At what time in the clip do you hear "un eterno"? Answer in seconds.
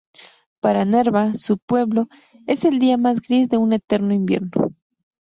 3.59-4.15